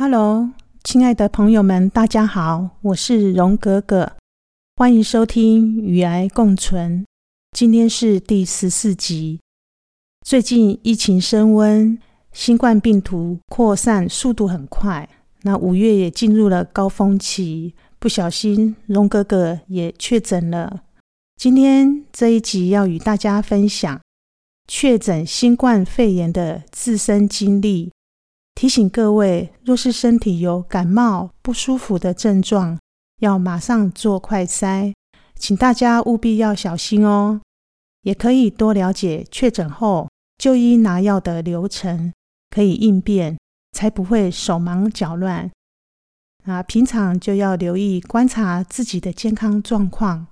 [0.00, 0.52] Hello，
[0.84, 4.12] 亲爱的朋友们，大家好，我是荣格格，
[4.76, 7.00] 欢迎收听《与癌共存》。
[7.50, 9.40] 今天是第十四集。
[10.24, 11.98] 最近疫情升温，
[12.30, 15.08] 新冠病毒扩散速度很快，
[15.42, 20.82] 那五月也进入了高峰期，不小心荣格格也确诊了。
[21.34, 24.00] 今天这一集要与大家分享
[24.68, 27.90] 确诊新冠肺炎的自身经历。
[28.58, 32.76] 提醒各位，若是身体有感冒不舒服的症状，
[33.20, 34.92] 要马上做快筛，
[35.36, 37.40] 请大家务必要小心哦。
[38.02, 42.12] 也可以多了解确诊后就医拿药的流程，
[42.50, 43.38] 可以应变，
[43.70, 45.48] 才不会手忙脚乱。
[46.44, 50.26] 啊，平常就要留意观察自己的健康状况，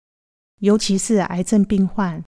[0.58, 2.24] 尤其是癌症病患，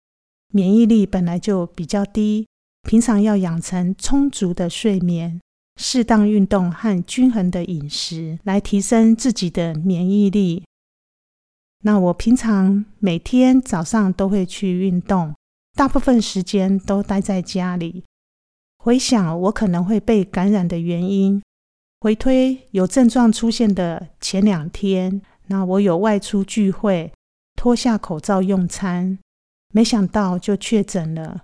[0.51, 2.48] 免疫力本来就比较低，
[2.81, 5.39] 平常要养成充足的睡眠。
[5.76, 10.63] 适当运动和均衡的饮食来提升自己的免疫力。
[11.82, 15.35] 那我平常每天早上都会去运动，
[15.74, 18.04] 大部分时间都待在家里。
[18.77, 21.41] 回想我可能会被感染的原因，
[21.99, 27.12] 回推有症状出现的前两天，那我有外出聚会，
[27.55, 29.20] 脱下口罩用餐，
[29.74, 31.43] 没想到就确诊了。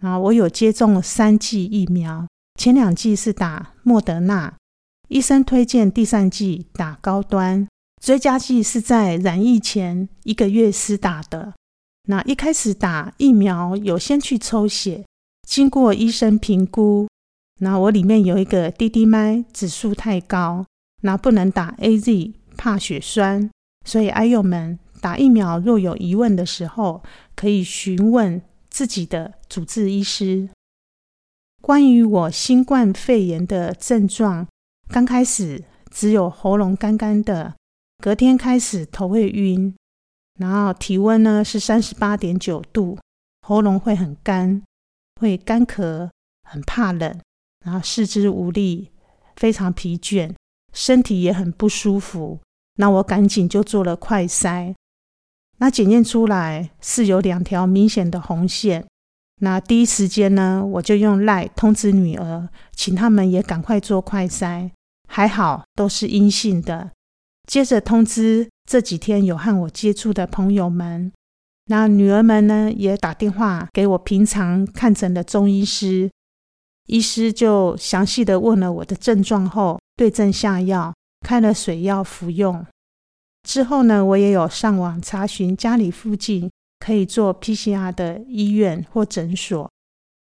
[0.00, 2.26] 那我有接种三剂疫苗。
[2.62, 4.54] 前两剂是打莫德纳，
[5.08, 7.66] 医生推荐第三剂打高端，
[8.00, 11.54] 追加剂是在染疫前一个月施打的。
[12.04, 15.04] 那一开始打疫苗有先去抽血，
[15.44, 17.08] 经过医生评估，
[17.58, 20.64] 那我里面有一个滴滴麦指数太高，
[21.00, 23.50] 那不能打 A Z，怕血栓。
[23.84, 27.02] 所以爱友们打疫苗若有疑问的时候，
[27.34, 28.40] 可以询问
[28.70, 30.48] 自己的主治医师。
[31.62, 34.48] 关于我新冠肺炎的症状，
[34.88, 37.54] 刚开始只有喉咙干干的，
[37.98, 39.72] 隔天开始头会晕，
[40.40, 42.98] 然后体温呢是三十八点九度，
[43.46, 44.60] 喉咙会很干，
[45.20, 46.10] 会干咳，
[46.50, 47.20] 很怕冷，
[47.64, 48.90] 然后四肢无力，
[49.36, 50.34] 非常疲倦，
[50.72, 52.40] 身体也很不舒服。
[52.74, 54.74] 那我赶紧就做了快筛，
[55.58, 58.84] 那检验出来是有两条明显的红线。
[59.44, 64.70] 那第一时间呢，我就用赖通知女儿，请他们也赶快做快筛，
[65.08, 66.92] 还好都是阴性的。
[67.48, 71.10] 接着通知这几天有和我接触的朋友们，
[71.66, 76.08] 那女儿们呢也打电话给我平常看诊的中医师，
[76.86, 80.94] 医师就详细的问了我的症状后，对症下药，
[81.26, 82.64] 开了水药服用。
[83.42, 86.48] 之后呢，我也有上网查询家里附近。
[86.82, 89.70] 可以做 PCR 的医院或诊所。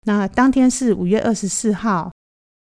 [0.06, 2.10] 那当天是五月二十四号，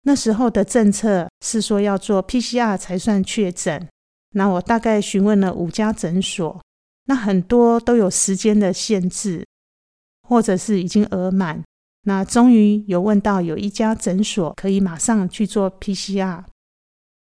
[0.03, 3.88] 那时候的政策是说要做 PCR 才算确诊。
[4.37, 6.62] 那我大概询问了五家诊所，
[7.06, 9.44] 那很多都有时间的限制，
[10.28, 11.60] 或者是已经额满。
[12.04, 16.44] 那终于有问到有一家诊所可以马上去做 PCR。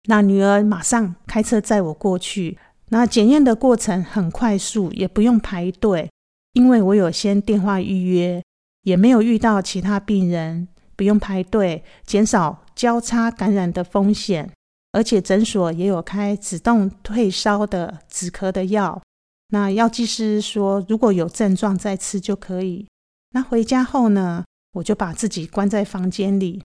[0.08, 2.58] 那女儿马上开车载我过去。
[2.90, 6.10] 那检验的过程很快速，也不用排队。
[6.56, 8.42] 因为我有先电话预约，
[8.84, 14.52] 也没有遇到其他病人，不用排队，减少交叉感染的风险。
[14.94, 19.02] 而且诊所也有开止痛退烧的止咳的药。
[19.50, 22.88] 那药剂师说，如果有症状再吃就可以。
[23.34, 26.64] 那回家后呢，我就把自己关在房间里。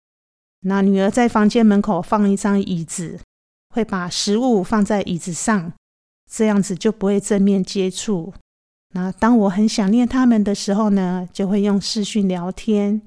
[0.60, 3.20] 那女儿在房间门口放一张椅子，
[3.74, 5.74] 会把食物放在椅子上，
[6.32, 8.32] 这样子就不会正面接触。
[8.94, 13.02] 那当我很想念他们的时候呢，就会用视讯聊天。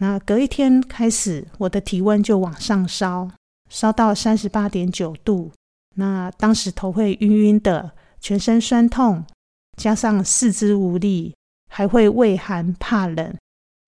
[0.00, 3.30] 那隔一天开始，我的体温就往上烧，
[3.70, 5.52] 烧到三十八点九度。
[5.94, 9.24] 那当时头会晕晕的，全身酸痛，
[9.76, 11.36] 加上四肢无力，
[11.70, 13.36] 还会畏寒怕冷，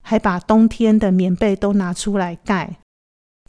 [0.01, 2.77] 还把冬天的棉被都拿出来盖。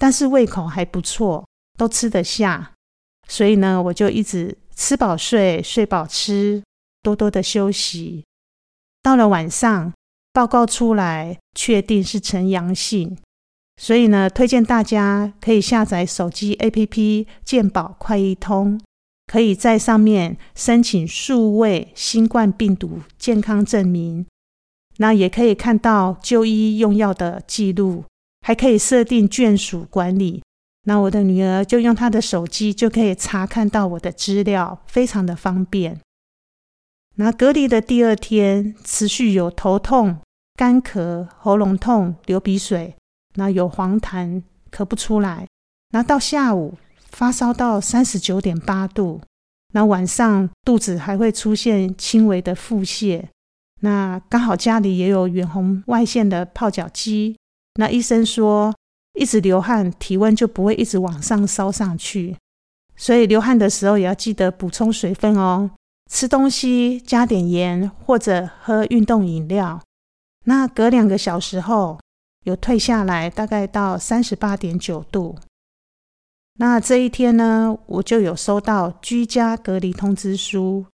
[0.01, 2.73] 但是胃口还不错，都吃得下。
[3.29, 6.61] 所以呢，我就一直吃饱睡，睡饱吃。
[7.09, 8.25] 多多的休息。
[9.03, 9.95] 到了晚上，
[10.33, 13.17] 报告出来，确定是呈阳性，
[13.77, 18.79] 所以呢，推荐大家可以下载手机 APP 健保快易通，
[19.27, 24.27] 可以在上面申请数位新冠病毒健康证明。
[24.99, 28.05] 那也可以看到就医用药的记录，
[28.47, 30.43] 还可以设定眷属管理。
[30.85, 36.01] 那我的女儿就用她的手机就可以查看到我的资料，非常的方便。
[37.21, 40.19] 那隔离的第二天，持续有头痛、
[40.55, 42.95] 干咳、喉咙痛、流鼻水，
[43.35, 45.45] 那有黄痰，咳不出来。
[45.91, 46.79] 那到下午
[47.11, 49.21] 发烧到三十九点八度，
[49.75, 53.25] 那晚上肚子还会出现轻微的腹泻。
[53.81, 57.37] 那刚好家里也有远红外线的泡脚机，
[57.75, 58.73] 那医生说
[59.19, 62.37] 一直流汗，体温就不会一直往上烧上去，
[62.95, 65.69] 所以流汗的时候也要记得补充水分哦。
[66.09, 69.81] 吃东西加点盐，或者喝运动饮料。
[70.47, 72.01] 那隔两个小时后
[72.45, 75.37] 有退下来，大概到三十八点九度。
[76.59, 80.87] 那这一天呢，我就有收到居家隔离通知书。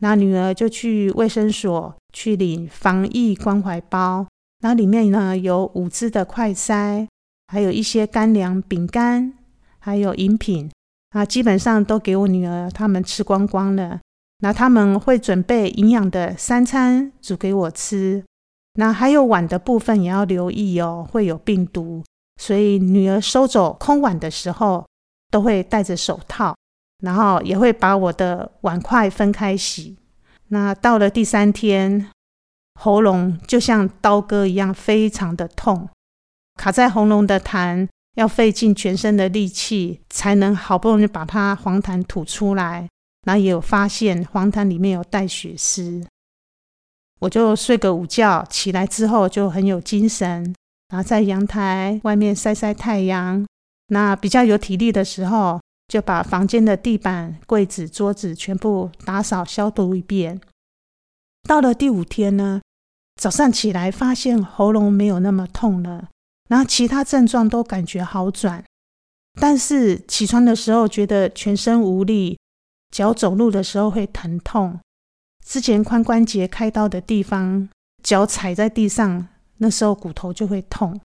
[0.00, 4.26] 那女儿就去卫生所去领防疫关怀包，
[4.60, 7.06] 那里面呢有五支的快筛，
[7.46, 9.32] 还有一些干粮、饼干，
[9.78, 10.70] 还有饮品。
[11.10, 14.00] 啊，基本上都给我女儿他们吃光光了。
[14.40, 18.24] 那他们会准备营养的三餐煮给我吃，
[18.74, 22.04] 那还有碗的部分也要留意哦，会有病毒，
[22.40, 24.86] 所以女儿收走空碗的时候
[25.30, 26.54] 都会戴着手套，
[27.02, 29.96] 然后也会把我的碗筷分开洗。
[30.48, 32.10] 那到了第三天，
[32.78, 35.88] 喉咙就像刀割一样，非常的痛，
[36.60, 42.86] 卡在喉咙的痰要费尽全身的力气才能好不容易把它黄痰吐出来。
[43.26, 46.06] 那也有发现黄痰里面有带血丝，
[47.18, 50.54] 我就睡个午觉，起来之后就很有精神，
[50.88, 53.44] 然后在阳台外面晒晒太阳。
[53.88, 60.40] 那比较有体力的时候，就把房间的地板、柜子、桌子全部打扫消毒一遍。
[61.48, 62.62] 到了第五天呢，
[63.20, 66.08] 早上起来发现喉咙没有那么痛了，
[66.48, 68.64] 然后其他症状都感觉好转，
[69.40, 72.38] 但是起床的时候觉得全身无力。
[72.96, 74.80] 脚走路的时候会疼痛，
[75.44, 77.68] 之前髋关节开刀的地方，
[78.02, 79.28] 脚踩在地上，
[79.58, 80.98] 那时候骨头就会痛。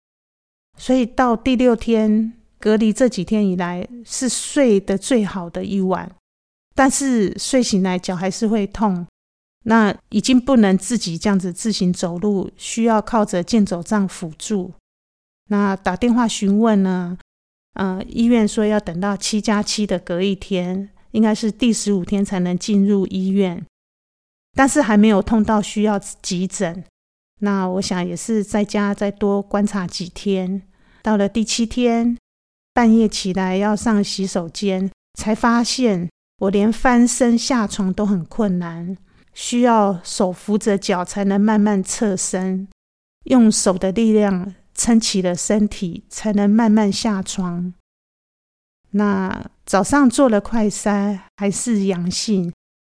[0.78, 6.08] 所以到第六天隔离这几天以来，是睡得最好的一晚。
[6.76, 9.04] 但是睡醒来脚还是会痛，
[9.64, 14.72] 那已经不能自己这样子自行走路，需要靠着健走杖辅助。
[15.48, 17.18] 那打电话询问呢，
[17.74, 20.90] 呃，医院说要等到七加七的隔一天。
[21.12, 23.64] 应该是第十五天才能进入医院，
[24.52, 26.84] 但是还没有痛到需要急诊。
[27.40, 30.62] 那我想也是在家再多观察几天。
[31.02, 32.16] 到了第七天，
[32.74, 38.96] 半夜起来要上洗手间，才发现我连翻身下床都很困难，
[39.32, 42.68] 需要手扶着脚才能慢慢侧身，
[43.24, 47.72] 用手的力量撑起了身体，才能慢慢下床。
[48.92, 52.52] 那早上做了快筛还是阳性，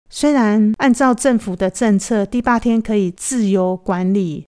[0.09, 4.47] 虽然按照政府的政策，第八天可以自由管理，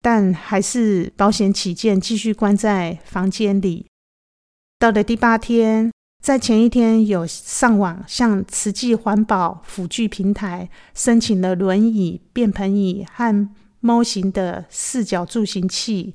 [0.00, 3.86] 但还是保险起见，继续关在房间里。
[4.78, 5.90] 到了第八天，
[6.22, 13.48] 在前一天有上网向慈济环保辅具平台申请了轮椅、便盆椅和
[13.80, 16.14] 猫型的四脚助行器。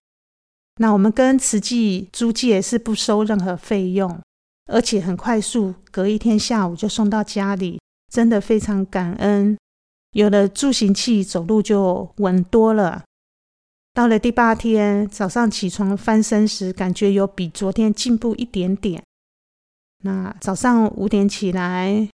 [0.77, 4.19] 那我们跟慈济租借是不收任何费用。
[4.71, 7.79] 而且很快速，隔一天下午就送到家里，
[8.12, 9.57] 真的非常感恩。
[10.13, 13.03] 有了助行器，走路就稳多了。
[13.94, 19.03] 到了第八天早上起床翻身时，感觉有比昨天进步一点点。
[20.03, 22.10] 那早上五点起来，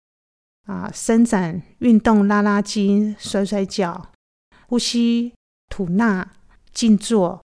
[0.66, 4.08] 啊，伸展运动、拉拉筋、甩甩脚、
[4.68, 5.34] 呼吸、
[5.70, 6.32] 吐纳、
[6.74, 7.42] 静坐。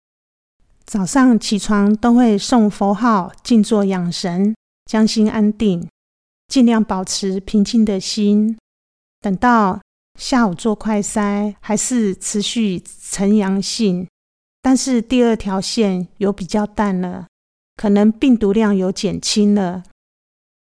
[0.84, 4.54] 早上起床都会诵佛号、静坐养神。
[4.86, 5.86] 将心安定，
[6.48, 8.56] 尽量保持平静的心。
[9.20, 9.80] 等到
[10.18, 14.08] 下午做快筛，还是持续呈阳性，
[14.62, 17.26] 但是第二条线有比较淡了，
[17.76, 19.82] 可能病毒量有减轻了，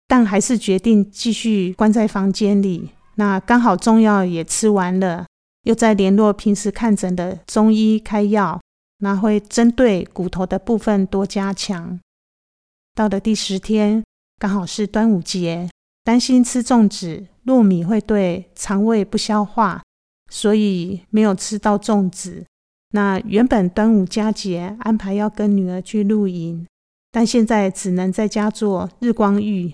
[0.06, 2.90] 但还是决定继续关在房间里。
[3.16, 5.26] 那刚好中药也吃完了，
[5.64, 8.60] 又在联络平时看诊的中医开药，
[8.98, 12.00] 那会针对骨头的部分多加强。
[12.98, 14.02] 到了第十天，
[14.40, 15.70] 刚好是端午节，
[16.02, 19.80] 担心吃粽子、糯米会对肠胃不消化，
[20.28, 22.44] 所以没有吃到粽子。
[22.90, 26.66] 那原本端午佳节安排要跟女儿去露营，
[27.12, 29.72] 但现在只能在家做日光浴。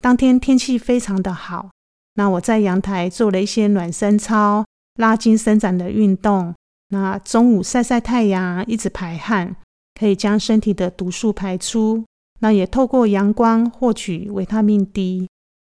[0.00, 1.68] 当天天气非常的好，
[2.14, 4.64] 那我在阳台做了一些暖身操、
[4.94, 6.54] 拉筋伸展的运动。
[6.88, 9.56] 那中午晒晒太阳，一直排汗，
[10.00, 12.02] 可以将身体的毒素排出。
[12.42, 15.28] 那也透过阳光获取维他命 D。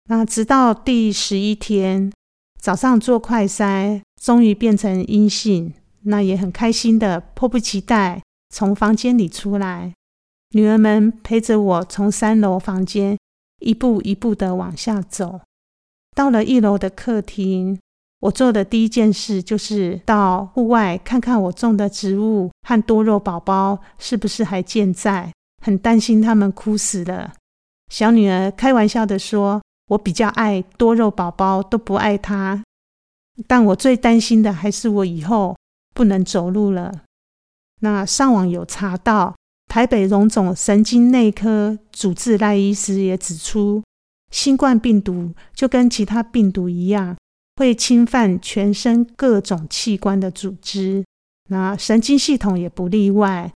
[0.10, 2.12] 那直到第十一天
[2.60, 5.74] 早上做快筛，终于变成阴性。
[6.06, 9.94] 那也很开心的，迫不及待从房间里出来。
[10.56, 13.18] 女儿们陪着我从三楼房间
[13.62, 15.40] 一步一步的往下走，
[16.14, 17.80] 到了一楼的客厅。
[18.20, 25.32] 我做的第一件事就是到户外看看我种的植物和多肉宝宝是不是还健在，
[25.64, 27.34] 很担心他们枯死了。
[27.90, 32.64] 小女儿开玩笑的说：“我比较爱多肉宝宝，都不爱他。”
[33.48, 35.56] 但我最担心的还是我以后
[35.96, 36.92] 不能走路了。
[37.82, 39.36] 那上网有查到，
[39.68, 43.82] 台北荣总神经内科主治赖医师也指出，
[44.32, 47.16] 新冠病毒就跟其他病毒一样。
[47.56, 51.06] 会侵犯全身各种器官的组织，
[51.50, 53.52] 那神经系统也不例外。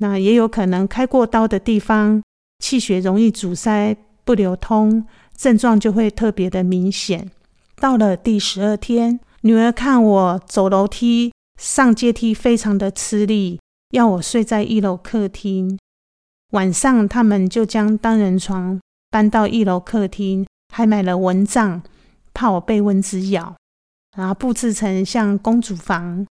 [0.00, 2.22] 那也有可能开过刀的地方，
[2.58, 7.30] 气血容易阻塞不流通，症状就会特别的明显。
[7.76, 13.60] 到了第十二天，女儿看我走楼梯、上阶梯非常的吃力，
[13.90, 15.78] 要我睡在一楼客厅。
[16.52, 21.82] 晚上，他们就将单人床搬到一楼客厅，还买了蚊帐。
[22.38, 23.56] 怕我被蚊子咬，
[24.14, 26.26] 然后布置成像公主房，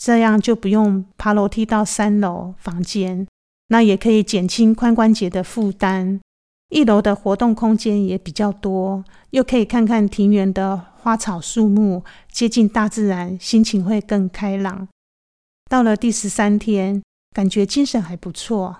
[0.00, 3.26] 这样就不用爬楼梯到三楼房间，
[3.68, 6.18] 那也可以减轻髋关节的负担。
[6.70, 12.02] 一楼的活动空间也比较多，又可以看看庭园的花草树木，
[12.32, 14.88] 接近大自然，心情会更开朗。
[15.68, 17.02] 到了第十三天，
[17.36, 18.78] 感觉精神还不错，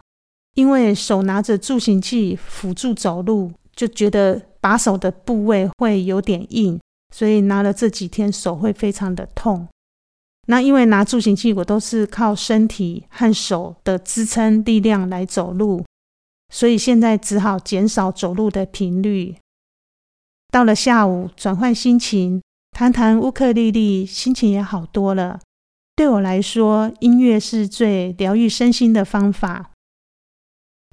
[0.54, 4.42] 因为手拿着助行器辅助走路，就觉得。
[4.62, 6.78] 把手的部位会有点硬，
[7.16, 9.66] 所以拿了这几天手会非常的痛。
[10.50, 15.84] 那因为拿助行器，我都是靠身体和手的支撑力量来走路，
[16.52, 19.36] 所以现在只好减少走路的频率。
[20.50, 22.42] 到了下午，转换心情，
[22.72, 25.38] 弹弹乌克丽丽，心情也好多了。
[25.94, 29.70] 对我来说，音乐是最疗愈身心的方法。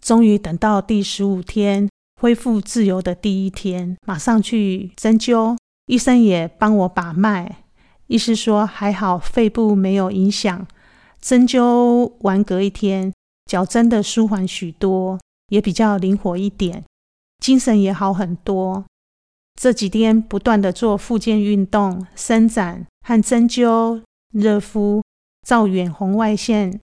[0.03, 1.89] 终于等到第十五天。
[2.19, 7.63] 恢复自由的第一天，马上去针灸，医生也帮我把脉。
[8.07, 10.67] 医师说还好，肺部没有影响。
[11.19, 13.13] 针灸完隔一天，
[13.45, 16.83] 脚真的舒缓许多，也比较灵活一点，
[17.43, 18.85] 精神也好很多。
[19.59, 25.01] 这几天不断的做复健运动、伸展和针灸、热敷、
[25.45, 26.79] 照远红外线，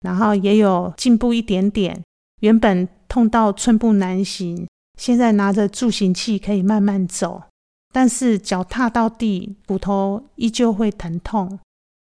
[0.00, 2.02] 然后也有进步一点点。
[2.40, 4.68] 原本痛到寸步难行。
[4.98, 7.44] 现在拿着助行器可以慢慢走，
[7.92, 11.58] 但是脚踏到地，骨头依旧会疼痛。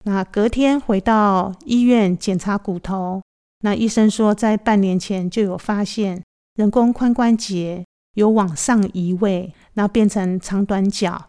[0.05, 3.21] 那隔天回到医院检查骨头，
[3.61, 6.23] 那医生说在半年前就有发现
[6.55, 11.27] 人工髋关节有往上移位，然后变成长短脚，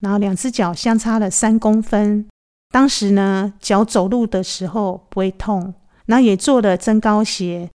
[0.00, 2.28] 然后两只脚相差了三公分。
[2.72, 5.74] 当时呢，脚走路的时候不会痛，
[6.06, 7.68] 那也做了增高鞋，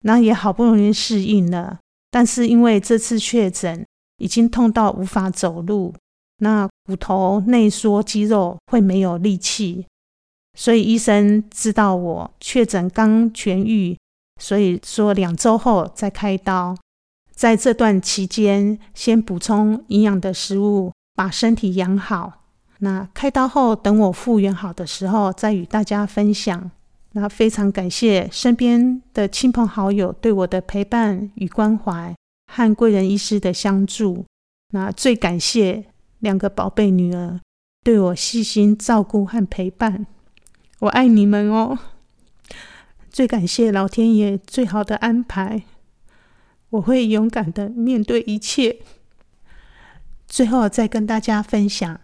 [0.00, 1.78] 那也好不容易适应了。
[2.10, 3.86] 但是因为这次确诊，
[4.20, 5.92] 已经痛到无法走路，
[6.38, 9.86] 那骨头内缩，肌肉会没有力气，
[10.56, 13.98] 所以医生知道我确诊刚痊愈，
[14.40, 16.76] 所以说两周后再开刀。
[17.34, 22.34] 在这段期间，先补充营养的食物，把身体养好。
[22.80, 26.70] 那开刀后，等我复原好的时候，再与大家分享。
[27.12, 32.14] 那非常感谢身边的亲朋好友对我的陪伴与关怀，
[32.50, 34.26] 和贵人医师的相助。
[34.72, 35.84] 那最感谢
[36.18, 37.40] 两个宝贝女儿
[37.84, 40.06] 对我细心照顾和陪伴，
[40.80, 41.78] 我爱你们哦！
[43.08, 45.62] 最感谢老天爷最好的安排，
[46.70, 48.80] 我会勇敢的面对一切。
[50.26, 52.00] 最后再跟大家分享，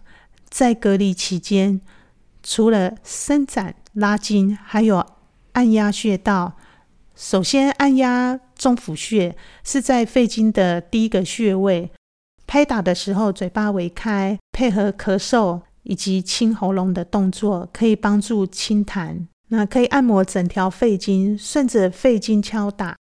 [0.49, 1.81] 在隔离期间，
[2.41, 3.75] 除了伸展。
[3.93, 5.03] 拉筋，还有
[5.53, 6.55] 按压穴道。
[7.15, 11.91] 首先按压中府穴，是在肺经的第一个穴位。
[12.45, 19.27] 拍打的时候，嘴巴微开，配合咳嗽以及清喉咙的动作，可以帮助清痰。
[19.49, 22.97] 那可以按摩整条肺经，顺着肺经敲打，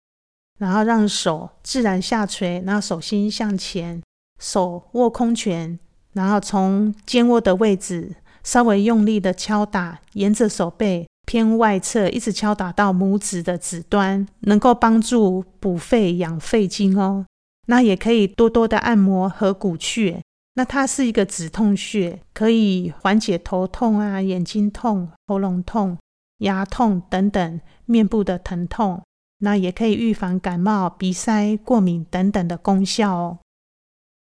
[0.59, 4.01] 然后让手自然下垂，然后手心向前，
[4.39, 5.79] 手握空拳，
[6.13, 8.15] 然后从肩窝的位置。
[8.43, 17.25] 稍微用力的敲打，沿着手背偏外侧一直敲打到拇指的指端，能够帮助补肺养肺经哦。
[17.67, 20.21] 那也可以多多的按摩合谷穴，
[20.53, 25.97] 那它是一个止痛穴，可以缓解头痛啊、眼睛痛、喉咙痛、
[26.39, 29.01] 牙痛等等面部的疼痛。
[29.39, 33.39] 那也可以预防感冒、鼻塞、过敏等等的功效哦。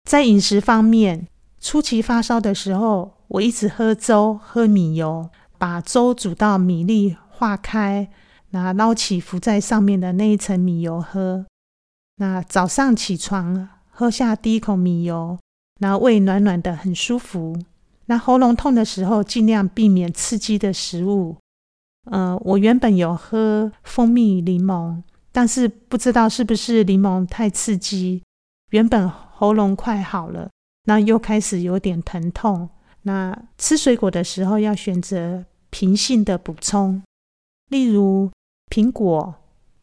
[0.03, 1.27] 在饮食方面，
[1.59, 3.13] 初期发烧的时候。
[3.31, 5.29] 我一直喝粥，喝米油，
[5.61, 8.09] 把粥煮到米粒化开，
[8.49, 11.45] 那捞起浮在上面的那一层米油喝。
[12.15, 15.37] 那早上起床喝下第一口米油，
[15.79, 17.55] 然后胃暖暖的，很舒服。
[18.07, 21.37] 那喉咙痛的时候，尽量避免刺激的食物。
[22.09, 28.23] 呃，我原本有喝蜂蜜柠檬，但是不知道是不是柠檬太刺激，
[28.71, 30.49] 原本喉咙快好了，
[30.85, 32.67] 那又开始有点疼痛。
[33.03, 37.01] 那吃水果的时候要选择平性的补充，
[37.69, 38.29] 例如
[38.69, 39.33] 苹果、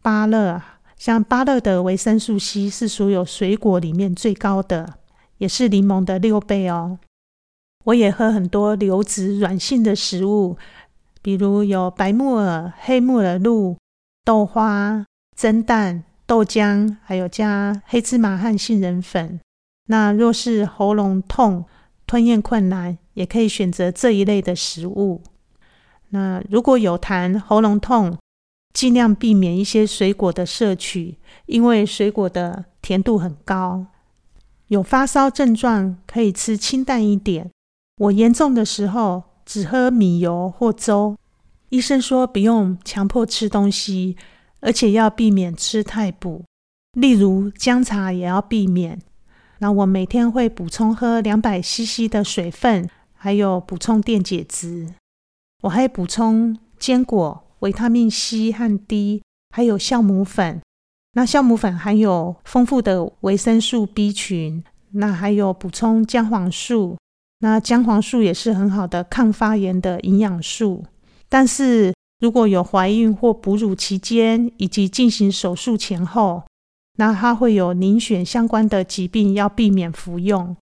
[0.01, 0.63] 芭乐。
[0.97, 4.99] 像芭乐的维生素 C 是所有水果里面最高的，
[5.37, 6.99] 也是柠檬的六倍哦。
[7.85, 10.57] 我也喝很多流质软性的食物，
[11.23, 13.77] 比如有白木耳、黑木耳露、
[14.25, 19.39] 豆花、蒸蛋、豆浆，还有加黑芝麻和杏仁粉。
[19.87, 21.65] 那若是喉咙痛、
[22.09, 25.23] 吞咽困难，也可以选择这一类的食物。
[26.11, 28.17] 那如果有痰、喉咙痛，
[28.73, 33.87] 尽量避免一些水果的摄取，因为水果的甜度很高。
[34.69, 37.51] 有发烧症状可以吃清淡一点。
[38.03, 41.17] 我严重的时候只喝米油或粥。
[41.71, 44.17] 医生说不用强迫吃东西，
[44.61, 46.45] 而且要避免吃太补，
[46.93, 49.01] 例如姜茶也要避免。
[49.59, 54.95] 那我每天会补充喝两百 CC 的水分，还有补充电解质。
[55.63, 57.45] 我还补充坚果。
[57.61, 60.63] 维他命 C 和 D，还有酵母粉。
[61.15, 64.63] 那酵母粉含有丰富的维生素 B 群。
[64.93, 66.97] 那还有补充姜黄素。
[67.41, 70.85] 那姜黄素也是很好的抗发炎的营养素。
[71.29, 76.45] 但是如果有怀孕或哺乳期间，以及进行手术前后，
[76.97, 80.57] 那它会有凝血相关的疾病，要避免服用。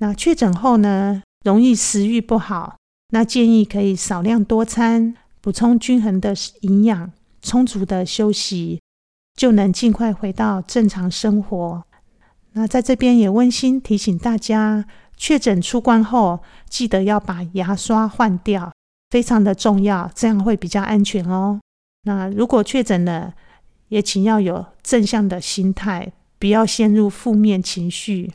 [0.00, 2.76] 那确诊后呢，容易食欲不好，
[3.10, 5.14] 那建议可以少量多餐。
[5.40, 8.82] 补充均衡的营养，充足的休息，
[9.36, 11.84] 就能尽快回到正常生活。
[12.52, 14.84] 那在这边也温馨提醒大家，
[15.16, 18.72] 确诊出关后，记得要把牙刷换掉，
[19.10, 21.60] 非常的重要，这样会比较安全哦。
[22.02, 23.32] 那如果确诊了，
[23.88, 28.32] 也请要有正向的心态，不要陷入负面情绪。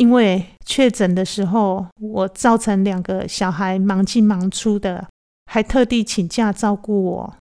[0.00, 5.06] 因为确诊的时候，我造成两个小孩忙进忙出的。
[5.44, 7.36] 还特地请假照顾我，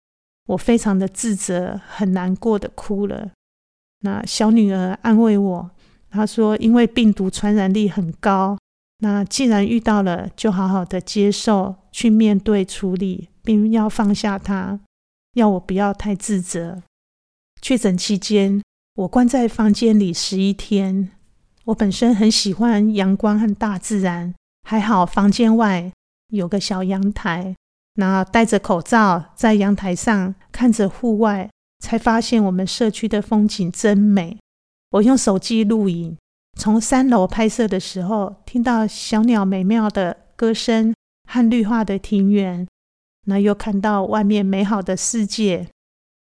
[0.46, 3.30] 我非常的自责，很难过的哭了。
[4.00, 5.70] 那小女儿安慰我，
[6.10, 8.58] 她说：“因为病毒传染力很高，
[8.98, 14.80] 那既然遇到了，就好好的接受，去面对处理，并要放下它，
[15.34, 16.82] 要我不要太自责。”
[17.62, 18.60] 确诊期间，
[18.96, 21.10] 我关在房间里十一天。
[21.68, 25.92] 我本身很喜欢阳光和大自然，还好房间外
[26.28, 27.54] 有个小阳台。
[27.94, 31.50] 那戴着口罩在阳台上看着户外，
[31.80, 34.38] 才发现我们社区的风景真美。
[34.92, 36.16] 我用手机录影，
[36.58, 40.94] 从三楼拍摄的时候，听到小鸟美妙的歌声
[41.28, 42.66] 和绿化的庭园，
[43.26, 45.68] 那又看到外面美好的世界，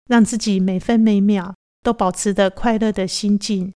[0.07, 3.71] 让自己每分每秒都保持着快乐的心境。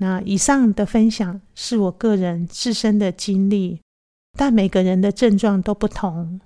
[0.00, 3.80] 那以上的分享是我个人自身的经历，
[4.38, 6.40] 但每个人的症状都不同。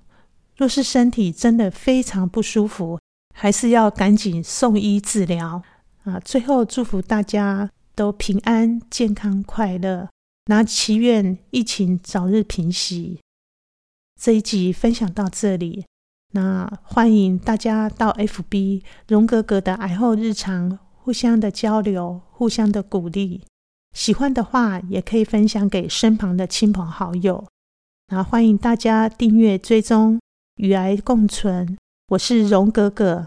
[0.57, 2.99] 若是身体真的非常不舒服，
[3.35, 5.63] 还是要赶紧送医治疗
[6.03, 6.21] 啊！
[6.21, 10.09] 最后祝福大家都平安、健康、快乐，
[10.47, 13.21] 那祈愿疫情早日平息。
[14.21, 15.85] 这一集分享到这里，
[16.33, 23.43] 那欢迎大家到 FB 荣格格的癌后日常，互相的交流，互相的鼓励。
[23.93, 27.45] 喜欢的话，也可以分享给身旁的亲朋好友。
[28.09, 30.19] 那欢迎大家订阅追踪。
[30.57, 31.77] 与癌共存，
[32.09, 33.27] 我是荣格格，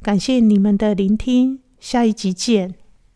[0.00, 2.79] 感谢你们的聆听，下一集见。